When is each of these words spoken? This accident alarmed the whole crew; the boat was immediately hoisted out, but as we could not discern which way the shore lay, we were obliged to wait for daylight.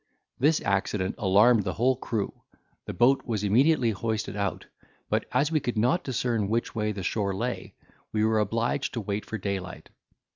This 0.39 0.61
accident 0.61 1.13
alarmed 1.19 1.63
the 1.63 1.73
whole 1.75 1.95
crew; 1.95 2.41
the 2.85 2.91
boat 2.93 3.23
was 3.23 3.43
immediately 3.43 3.91
hoisted 3.91 4.35
out, 4.35 4.65
but 5.11 5.27
as 5.31 5.51
we 5.51 5.59
could 5.59 5.77
not 5.77 6.03
discern 6.03 6.47
which 6.49 6.73
way 6.73 6.91
the 6.91 7.03
shore 7.03 7.35
lay, 7.35 7.75
we 8.11 8.25
were 8.25 8.39
obliged 8.39 8.93
to 8.95 9.01
wait 9.01 9.27
for 9.27 9.37
daylight. 9.37 9.89